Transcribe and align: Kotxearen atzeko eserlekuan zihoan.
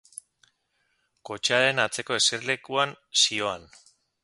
Kotxearen 1.31 1.83
atzeko 1.85 2.17
eserlekuan 2.23 2.97
zihoan. 3.27 3.71